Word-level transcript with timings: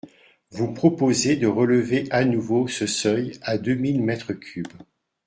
Vous 0.49 0.73
proposez 0.73 1.35
de 1.35 1.45
relever 1.45 2.07
à 2.09 2.25
nouveau 2.25 2.67
ce 2.67 2.87
seuil 2.87 3.33
à 3.43 3.59
deux 3.59 3.75
mille 3.75 4.01
mètres 4.01 4.33
cubes. 4.33 4.73